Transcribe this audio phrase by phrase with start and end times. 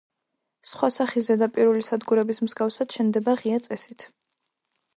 [0.69, 4.07] სხვა სახის ზედაპირული სადგურების მსგავსად, შენდება ღია წესით.